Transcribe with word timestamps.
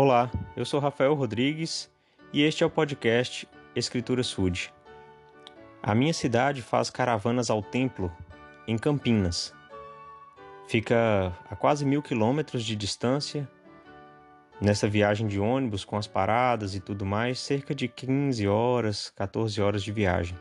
Olá, 0.00 0.30
eu 0.56 0.64
sou 0.64 0.78
Rafael 0.78 1.12
Rodrigues 1.12 1.90
e 2.32 2.44
este 2.44 2.62
é 2.62 2.66
o 2.66 2.70
podcast 2.70 3.48
Escritura 3.74 4.22
Sud. 4.22 4.72
A 5.82 5.92
minha 5.92 6.14
cidade 6.14 6.62
faz 6.62 6.88
caravanas 6.88 7.50
ao 7.50 7.60
templo 7.60 8.08
em 8.68 8.78
Campinas. 8.78 9.52
Fica 10.68 11.36
a 11.50 11.56
quase 11.56 11.84
mil 11.84 12.00
quilômetros 12.00 12.62
de 12.62 12.76
distância. 12.76 13.50
Nessa 14.60 14.86
viagem 14.86 15.26
de 15.26 15.40
ônibus, 15.40 15.84
com 15.84 15.96
as 15.96 16.06
paradas 16.06 16.76
e 16.76 16.80
tudo 16.80 17.04
mais, 17.04 17.40
cerca 17.40 17.74
de 17.74 17.88
15 17.88 18.46
horas, 18.46 19.12
14 19.16 19.60
horas 19.60 19.82
de 19.82 19.90
viagem. 19.90 20.38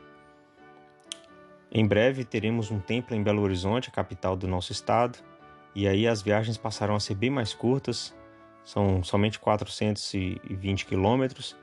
Em 1.72 1.88
breve 1.88 2.24
teremos 2.24 2.70
um 2.70 2.80
templo 2.80 3.16
em 3.16 3.24
Belo 3.24 3.42
Horizonte, 3.42 3.90
a 3.90 3.92
capital 3.92 4.38
do 4.38 4.48
nosso 4.48 4.72
estado, 4.72 5.18
e 5.74 5.88
aí 5.88 6.08
as 6.08 6.22
viagens 6.22 6.60
passarão 6.60 6.94
a 6.94 7.00
ser 7.00 7.16
bem 7.16 7.32
mais 7.32 7.56
curtas, 7.56 8.16
são 8.68 9.02
somente 9.02 9.40
420 9.40 10.86
quilômetros 10.86 11.56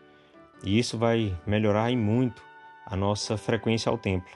e 0.62 0.78
isso 0.78 0.97
vai 0.97 1.37
melhorar 1.47 1.91
em 1.91 1.98
muito 1.98 2.42
a 2.87 2.97
nossa 2.97 3.37
frequência 3.37 3.91
ao 3.91 3.98
templo. 3.98 4.34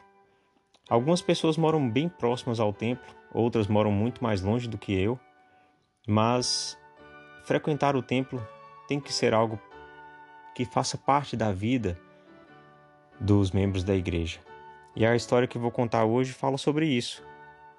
Algumas 0.87 1.23
pessoas 1.23 1.57
moram 1.57 1.89
bem 1.89 2.11
próximas 2.11 2.61
ao 2.61 2.71
templo, 2.71 3.07
outras 3.33 3.67
moram 3.67 3.91
muito 3.91 4.23
mais 4.23 4.43
longe 4.43 4.69
do 4.69 4.77
que 4.77 4.93
eu, 4.93 5.19
mas 6.07 6.79
frequentar 7.45 7.97
o 7.97 8.03
templo 8.03 8.47
tem 8.87 9.01
que 9.01 9.15
ser 9.15 9.33
algo 9.33 9.59
que 10.55 10.67
faça 10.67 10.99
parte 10.99 11.39
da 11.39 11.51
vida 11.51 11.99
dos 13.19 13.51
membros 13.51 13.83
da 13.83 13.95
igreja. 13.95 14.41
E 14.95 15.07
a 15.07 15.17
história 15.17 15.49
que 15.49 15.57
vou 15.57 15.71
contar 15.71 16.05
hoje 16.05 16.35
fala 16.35 16.59
sobre 16.59 16.87
isso. 16.87 17.25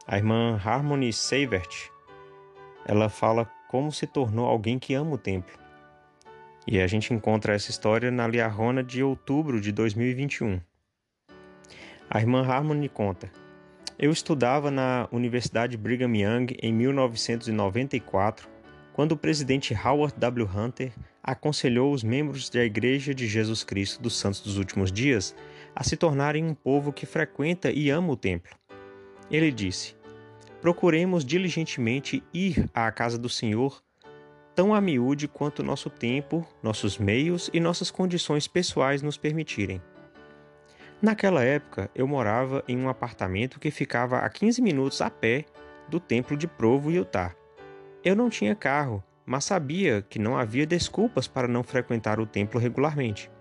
A 0.07 0.17
irmã 0.17 0.59
Harmony 0.65 1.13
Seivert, 1.13 1.91
ela 2.87 3.07
fala 3.07 3.47
como 3.69 3.91
se 3.91 4.07
tornou 4.07 4.47
alguém 4.47 4.79
que 4.79 4.95
ama 4.95 5.13
o 5.13 5.17
templo. 5.17 5.55
E 6.67 6.81
a 6.81 6.87
gente 6.87 7.13
encontra 7.13 7.53
essa 7.53 7.69
história 7.69 8.09
na 8.09 8.27
Liarrona 8.27 8.83
de 8.83 9.03
outubro 9.03 9.61
de 9.61 9.71
2021. 9.71 10.59
A 12.09 12.19
irmã 12.19 12.43
Harmony 12.43 12.89
conta: 12.89 13.31
Eu 13.97 14.11
estudava 14.11 14.71
na 14.71 15.07
Universidade 15.11 15.77
Brigham 15.77 16.15
Young 16.15 16.47
em 16.61 16.73
1994, 16.73 18.49
quando 18.91 19.11
o 19.11 19.17
presidente 19.17 19.73
Howard 19.73 20.15
W. 20.17 20.49
Hunter 20.53 20.91
aconselhou 21.21 21.93
os 21.93 22.03
membros 22.03 22.49
da 22.49 22.65
Igreja 22.65 23.13
de 23.13 23.27
Jesus 23.27 23.63
Cristo 23.63 24.01
dos 24.01 24.17
Santos 24.17 24.41
dos 24.41 24.57
Últimos 24.57 24.91
Dias 24.91 25.35
a 25.75 25.83
se 25.83 25.95
tornarem 25.95 26.43
um 26.43 26.55
povo 26.55 26.91
que 26.91 27.05
frequenta 27.05 27.71
e 27.71 27.91
ama 27.91 28.13
o 28.13 28.17
templo. 28.17 28.51
Ele 29.29 29.51
disse: 29.51 29.98
procuremos 30.61 31.23
diligentemente 31.23 32.23
ir 32.33 32.69
à 32.73 32.91
casa 32.91 33.17
do 33.17 33.29
Senhor, 33.29 33.81
tão 34.53 34.73
a 34.73 34.81
miúde 34.81 35.27
quanto 35.27 35.63
nosso 35.63 35.89
tempo, 35.89 36.45
nossos 36.61 36.97
meios 36.97 37.49
e 37.53 37.59
nossas 37.59 37.89
condições 37.89 38.47
pessoais 38.47 39.01
nos 39.01 39.17
permitirem. 39.17 39.81
Naquela 41.01 41.43
época, 41.43 41.89
eu 41.95 42.05
morava 42.05 42.61
em 42.67 42.77
um 42.77 42.89
apartamento 42.89 43.59
que 43.59 43.71
ficava 43.71 44.19
a 44.19 44.29
15 44.29 44.61
minutos 44.61 45.01
a 45.01 45.09
pé 45.09 45.45
do 45.87 45.97
templo 45.97 46.35
de 46.35 46.45
Provo, 46.45 46.91
Utah. 46.91 47.33
Eu 48.03 48.15
não 48.15 48.29
tinha 48.29 48.53
carro, 48.53 49.01
mas 49.25 49.45
sabia 49.45 50.01
que 50.01 50.19
não 50.19 50.37
havia 50.37 50.65
desculpas 50.65 51.25
para 51.25 51.47
não 51.47 51.63
frequentar 51.63 52.19
o 52.19 52.25
templo 52.25 52.59
regularmente. 52.59 53.31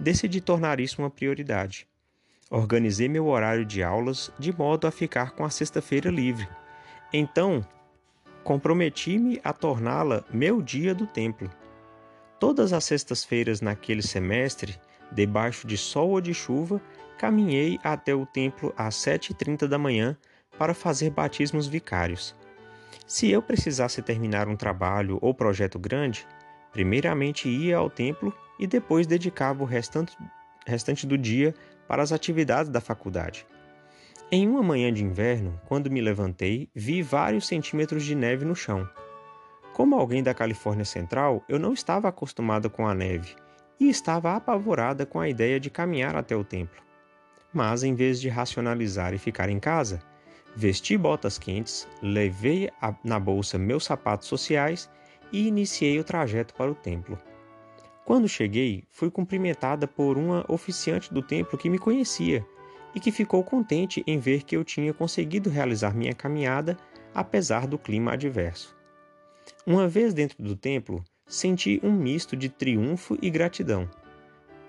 Decidi 0.00 0.40
tornar 0.40 0.80
isso 0.80 1.02
uma 1.02 1.10
prioridade. 1.10 1.86
Organizei 2.50 3.08
meu 3.08 3.26
horário 3.26 3.64
de 3.64 3.82
aulas 3.82 4.30
de 4.38 4.56
modo 4.56 4.86
a 4.86 4.90
ficar 4.90 5.32
com 5.32 5.44
a 5.44 5.50
sexta-feira 5.50 6.10
livre. 6.10 6.48
Então, 7.12 7.66
comprometi-me 8.42 9.40
a 9.42 9.52
torná-la 9.52 10.24
meu 10.32 10.60
dia 10.60 10.94
do 10.94 11.06
templo. 11.06 11.50
Todas 12.38 12.72
as 12.72 12.84
sextas-feiras 12.84 13.60
naquele 13.60 14.02
semestre, 14.02 14.78
debaixo 15.10 15.66
de 15.66 15.78
sol 15.78 16.10
ou 16.10 16.20
de 16.20 16.34
chuva, 16.34 16.80
caminhei 17.18 17.78
até 17.82 18.14
o 18.14 18.26
templo 18.26 18.74
às 18.76 18.96
7h30 18.96 19.66
da 19.66 19.78
manhã 19.78 20.16
para 20.58 20.74
fazer 20.74 21.10
batismos 21.10 21.66
vicários. 21.66 22.34
Se 23.06 23.30
eu 23.30 23.42
precisasse 23.42 24.02
terminar 24.02 24.48
um 24.48 24.56
trabalho 24.56 25.18
ou 25.20 25.34
projeto 25.34 25.78
grande, 25.78 26.26
primeiramente 26.72 27.48
ia 27.48 27.76
ao 27.76 27.90
templo 27.90 28.32
e 28.58 28.66
depois 28.66 29.06
dedicava 29.06 29.62
o 29.62 29.66
restante, 29.66 30.16
restante 30.66 31.06
do 31.06 31.16
dia 31.16 31.54
para 31.86 32.02
as 32.02 32.12
atividades 32.12 32.70
da 32.70 32.80
faculdade. 32.80 33.46
Em 34.30 34.48
uma 34.48 34.62
manhã 34.62 34.92
de 34.92 35.04
inverno, 35.04 35.60
quando 35.66 35.90
me 35.90 36.00
levantei, 36.00 36.68
vi 36.74 37.02
vários 37.02 37.46
centímetros 37.46 38.04
de 38.04 38.14
neve 38.14 38.44
no 38.44 38.56
chão. 38.56 38.88
Como 39.72 39.96
alguém 39.96 40.22
da 40.22 40.32
Califórnia 40.32 40.84
Central, 40.84 41.44
eu 41.48 41.58
não 41.58 41.72
estava 41.72 42.08
acostumada 42.08 42.68
com 42.68 42.86
a 42.86 42.94
neve 42.94 43.34
e 43.78 43.88
estava 43.88 44.34
apavorada 44.34 45.04
com 45.04 45.20
a 45.20 45.28
ideia 45.28 45.60
de 45.60 45.70
caminhar 45.70 46.16
até 46.16 46.34
o 46.34 46.44
templo. 46.44 46.82
Mas, 47.52 47.82
em 47.82 47.94
vez 47.94 48.20
de 48.20 48.28
racionalizar 48.28 49.12
e 49.14 49.18
ficar 49.18 49.48
em 49.48 49.60
casa, 49.60 50.00
vesti 50.56 50.96
botas 50.96 51.38
quentes, 51.38 51.86
levei 52.02 52.70
na 53.04 53.20
bolsa 53.20 53.58
meus 53.58 53.84
sapatos 53.84 54.26
sociais 54.28 54.90
e 55.30 55.46
iniciei 55.46 55.98
o 55.98 56.04
trajeto 56.04 56.54
para 56.54 56.70
o 56.70 56.74
templo. 56.74 57.18
Quando 58.04 58.28
cheguei, 58.28 58.84
fui 58.90 59.10
cumprimentada 59.10 59.88
por 59.88 60.18
uma 60.18 60.44
oficiante 60.48 61.12
do 61.12 61.22
templo 61.22 61.58
que 61.58 61.70
me 61.70 61.78
conhecia 61.78 62.46
e 62.94 63.00
que 63.00 63.10
ficou 63.10 63.42
contente 63.42 64.04
em 64.06 64.18
ver 64.18 64.42
que 64.42 64.56
eu 64.56 64.62
tinha 64.62 64.92
conseguido 64.92 65.48
realizar 65.48 65.94
minha 65.94 66.12
caminhada 66.12 66.76
apesar 67.14 67.66
do 67.66 67.78
clima 67.78 68.12
adverso. 68.12 68.76
Uma 69.66 69.88
vez 69.88 70.12
dentro 70.12 70.42
do 70.42 70.54
templo, 70.54 71.02
senti 71.26 71.80
um 71.82 71.92
misto 71.92 72.36
de 72.36 72.48
triunfo 72.48 73.16
e 73.22 73.30
gratidão. 73.30 73.88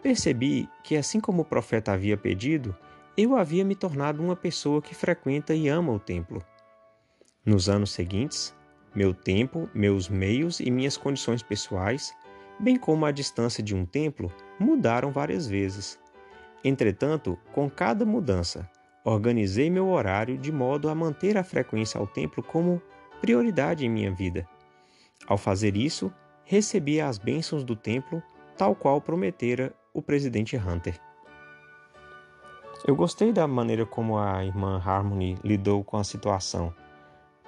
Percebi 0.01 0.69
que, 0.83 0.95
assim 0.95 1.19
como 1.19 1.41
o 1.41 1.45
profeta 1.45 1.91
havia 1.91 2.15
pedido, 2.15 2.75
eu 3.17 3.35
havia 3.35 3.65
me 3.65 3.75
tornado 3.75 4.21
uma 4.21 4.35
pessoa 4.35 4.81
que 4.81 4.95
frequenta 4.95 5.53
e 5.53 5.67
ama 5.67 5.91
o 5.91 5.99
templo. 5.99 6.43
Nos 7.45 7.67
anos 7.67 7.91
seguintes, 7.91 8.55
meu 8.93 9.13
tempo, 9.13 9.69
meus 9.73 10.07
meios 10.07 10.59
e 10.59 10.71
minhas 10.71 10.95
condições 10.95 11.43
pessoais 11.43 12.13
bem 12.59 12.77
como 12.77 13.05
a 13.05 13.11
distância 13.11 13.63
de 13.63 13.75
um 13.75 13.85
templo, 13.85 14.31
mudaram 14.59 15.11
várias 15.11 15.47
vezes. 15.47 15.99
Entretanto, 16.63 17.37
com 17.53 17.69
cada 17.69 18.05
mudança, 18.05 18.69
organizei 19.03 19.69
meu 19.69 19.89
horário 19.89 20.37
de 20.37 20.51
modo 20.51 20.89
a 20.89 20.95
manter 20.95 21.37
a 21.37 21.43
frequência 21.43 21.99
ao 21.99 22.07
templo 22.07 22.41
como 22.41 22.81
prioridade 23.21 23.85
em 23.85 23.89
minha 23.89 24.11
vida. 24.11 24.47
Ao 25.27 25.37
fazer 25.37 25.75
isso, 25.77 26.11
recebi 26.43 26.99
as 27.01 27.17
bênçãos 27.17 27.63
do 27.63 27.75
templo, 27.75 28.21
tal 28.57 28.75
qual 28.75 29.01
prometera 29.01 29.73
o 29.93 30.01
presidente 30.01 30.57
Hunter. 30.57 30.99
Eu 32.87 32.95
gostei 32.95 33.31
da 33.31 33.47
maneira 33.47 33.85
como 33.85 34.17
a 34.17 34.45
irmã 34.45 34.81
Harmony 34.83 35.37
lidou 35.43 35.83
com 35.83 35.97
a 35.97 36.03
situação. 36.03 36.73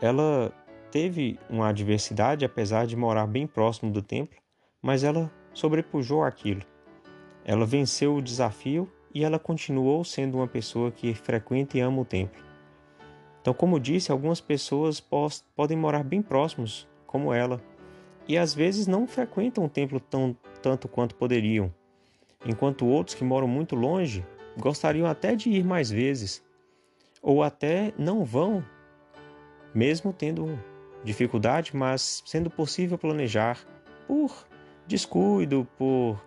Ela 0.02 0.52
teve 0.92 1.40
uma 1.50 1.70
adversidade 1.70 2.46
apesar 2.46 2.88
de 2.88 2.96
morar 2.96 3.28
bem 3.28 3.46
próximo 3.46 3.92
do 3.92 4.02
templo, 4.02 4.38
mas 4.82 5.04
ela 5.04 5.32
sobrepujou 5.54 6.24
aquilo. 6.24 6.62
Ela 7.44 7.66
venceu 7.66 8.16
o 8.16 8.22
desafio 8.22 8.92
e 9.14 9.24
ela 9.24 9.40
continuou 9.40 10.04
sendo 10.04 10.38
uma 10.38 10.48
pessoa 10.48 10.92
que 10.92 11.14
frequenta 11.14 11.78
e 11.78 11.82
ama 11.82 12.02
o 12.02 12.06
templo. 12.06 12.44
Então, 13.42 13.54
como 13.54 13.80
disse, 13.80 14.12
algumas 14.12 14.42
pessoas 14.42 15.00
podem 15.56 15.78
morar 15.78 16.04
bem 16.04 16.22
próximos, 16.22 16.88
como 17.06 17.34
ela, 17.34 17.62
e 18.28 18.38
às 18.38 18.54
vezes 18.54 18.88
não 18.88 19.08
frequentam 19.08 19.64
o 19.64 19.70
templo 19.70 20.00
tão, 20.00 20.36
tanto 20.62 20.88
quanto 20.90 21.16
poderiam, 21.16 21.74
enquanto 22.46 22.86
outros 22.86 23.16
que 23.16 23.24
moram 23.24 23.48
muito 23.48 23.76
longe 23.76 24.26
gostariam 24.58 25.08
até 25.08 25.34
de 25.34 25.50
ir 25.50 25.64
mais 25.64 25.90
vezes, 25.90 26.44
ou 27.22 27.42
até 27.42 27.94
não 27.98 28.26
vão, 28.26 28.64
mesmo 29.74 30.12
tendo 30.12 30.60
dificuldade, 31.04 31.76
mas 31.76 32.22
sendo 32.26 32.50
possível 32.50 32.98
planejar 32.98 33.66
por 34.08 34.46
descuido, 34.88 35.68
por 35.78 36.22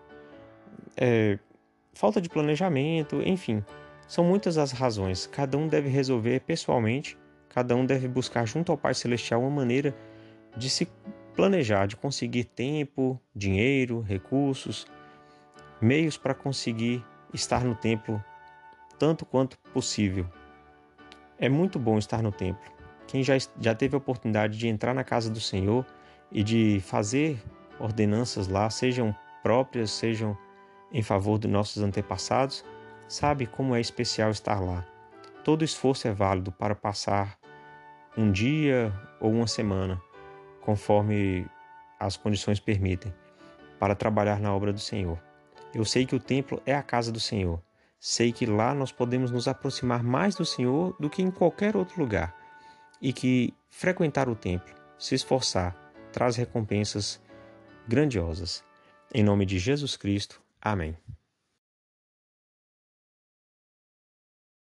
é, 0.97 1.39
falta 1.95 2.21
de 2.21 2.29
planejamento, 2.29 3.21
enfim. 3.23 3.65
São 4.07 4.25
muitas 4.25 4.59
as 4.59 4.73
razões. 4.73 5.27
Cada 5.27 5.57
um 5.57 5.67
deve 5.69 5.89
resolver 5.89 6.41
pessoalmente, 6.41 7.17
cada 7.49 7.75
um 7.75 7.87
deve 7.87 8.09
buscar 8.09 8.47
junto 8.47 8.71
ao 8.73 8.79
Pai 8.79 8.95
Celestial 8.95 9.41
uma 9.41 9.51
maneira 9.51 9.95
de 10.57 10.69
se 10.69 10.89
planejar, 11.35 11.87
de 11.87 11.97
conseguir 11.97 12.45
tempo, 12.45 13.21
dinheiro, 13.35 14.01
recursos, 14.01 14.87
meios 15.81 16.17
para 16.17 16.35
conseguir 16.35 17.05
estar 17.33 17.65
no 17.65 17.75
templo 17.75 18.23
tanto 18.99 19.25
quanto 19.25 19.59
possível. 19.73 20.27
É 21.39 21.49
muito 21.49 21.79
bom 21.79 21.97
estar 21.97 22.23
no 22.23 22.31
templo. 22.31 22.71
Quem 23.07 23.23
já, 23.25 23.35
já 23.59 23.75
teve 23.75 23.95
a 23.95 23.99
oportunidade 23.99 24.59
de 24.59 24.69
entrar 24.69 24.93
na 24.93 25.03
casa 25.03 25.31
do 25.31 25.41
Senhor 25.41 25.87
e 26.31 26.43
de 26.43 26.81
fazer 26.81 27.43
ordenanças 27.81 28.47
lá, 28.47 28.69
sejam 28.71 29.15
próprias, 29.43 29.91
sejam 29.91 30.37
em 30.93 31.03
favor 31.03 31.39
dos 31.39 31.51
nossos 31.51 31.83
antepassados, 31.83 32.65
sabe 33.09 33.47
como 33.47 33.75
é 33.75 33.81
especial 33.81 34.31
estar 34.31 34.61
lá. 34.61 34.85
Todo 35.43 35.65
esforço 35.65 36.07
é 36.07 36.13
válido 36.13 36.53
para 36.53 36.75
passar 36.75 37.39
um 38.17 38.31
dia 38.31 38.93
ou 39.21 39.33
uma 39.33 39.47
semana, 39.47 40.01
conforme 40.61 41.47
as 41.99 42.17
condições 42.17 42.61
permitem. 42.61 43.13
para 43.79 43.95
trabalhar 43.95 44.39
na 44.39 44.55
obra 44.55 44.75
do 44.75 44.79
Senhor. 44.79 45.19
Eu 45.73 45.87
sei 45.87 46.05
que 46.05 46.15
o 46.15 46.21
templo 46.21 46.61
é 46.67 46.75
a 46.75 46.83
casa 46.83 47.11
do 47.11 47.19
Senhor. 47.19 47.63
Sei 47.99 48.31
que 48.31 48.45
lá 48.45 48.75
nós 48.75 48.93
podemos 48.93 49.31
nos 49.31 49.49
aproximar 49.49 50.03
mais 50.03 50.35
do 50.35 50.45
Senhor 50.45 50.95
do 51.01 51.09
que 51.09 51.23
em 51.23 51.31
qualquer 51.31 51.75
outro 51.75 51.99
lugar. 51.99 52.37
E 53.01 53.11
que 53.11 53.55
frequentar 53.71 54.29
o 54.29 54.35
templo, 54.35 54.75
se 54.99 55.15
esforçar, 55.15 55.75
traz 56.13 56.37
recompensas 56.37 57.23
grandiosas. 57.89 58.65
Em 59.13 59.23
nome 59.23 59.45
de 59.45 59.59
Jesus 59.59 59.97
Cristo. 59.97 60.41
Amém. 60.61 60.97